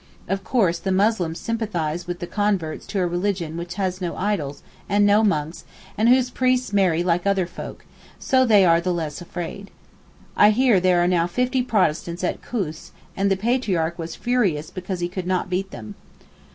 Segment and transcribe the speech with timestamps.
[0.27, 4.63] Of course the Muslims sympathize with the converts to a religion which has no 'idols,'
[4.89, 5.63] and no monks,
[5.95, 7.85] and whose priests marry like other folk,
[8.17, 9.69] so they are the less afraid.
[10.35, 15.01] I hear there are now fifty Protestants at Koos, and the Patriarch was furious because
[15.01, 15.93] he could not beat them.